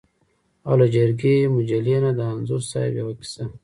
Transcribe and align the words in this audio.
او 0.67 0.73
له 0.79 0.85
جرګې 0.95 1.35
مجلې 1.55 1.95
نه 2.03 2.11
د 2.17 2.19
انځور 2.31 2.61
صاحب 2.71 2.93
یوه 3.01 3.13
کیسه. 3.19 3.43